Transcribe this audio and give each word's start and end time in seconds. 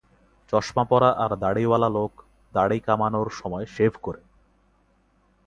চশমা 0.53 0.83
পরা 0.83 1.09
আর 1.17 1.31
দাড়িওয়ালা 1.37 1.89
লোক 1.89 2.11
দাড়ি 2.53 2.79
কামানোর 2.79 3.27
সময় 3.31 3.65
শেভ 3.65 3.93
করে। 4.01 4.21